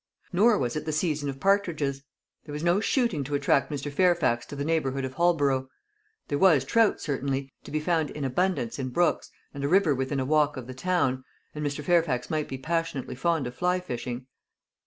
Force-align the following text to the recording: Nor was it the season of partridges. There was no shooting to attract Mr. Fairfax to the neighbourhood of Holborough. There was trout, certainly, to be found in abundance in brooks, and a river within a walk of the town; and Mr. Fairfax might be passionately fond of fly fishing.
Nor 0.33 0.57
was 0.57 0.75
it 0.75 0.85
the 0.85 0.91
season 0.91 1.29
of 1.29 1.39
partridges. 1.39 2.01
There 2.45 2.53
was 2.53 2.63
no 2.63 2.79
shooting 2.79 3.23
to 3.25 3.35
attract 3.35 3.71
Mr. 3.71 3.91
Fairfax 3.91 4.47
to 4.47 4.55
the 4.55 4.65
neighbourhood 4.65 5.05
of 5.05 5.13
Holborough. 5.13 5.67
There 6.27 6.39
was 6.39 6.65
trout, 6.65 6.99
certainly, 6.99 7.53
to 7.65 7.69
be 7.69 7.79
found 7.79 8.09
in 8.09 8.25
abundance 8.25 8.79
in 8.79 8.89
brooks, 8.89 9.29
and 9.53 9.63
a 9.63 9.67
river 9.67 9.93
within 9.93 10.19
a 10.19 10.25
walk 10.25 10.57
of 10.57 10.65
the 10.65 10.73
town; 10.73 11.23
and 11.53 11.63
Mr. 11.63 11.83
Fairfax 11.83 12.31
might 12.31 12.47
be 12.47 12.57
passionately 12.57 13.13
fond 13.13 13.45
of 13.45 13.53
fly 13.53 13.79
fishing. 13.79 14.25